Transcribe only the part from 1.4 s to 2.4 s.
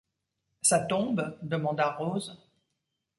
demanda Rose.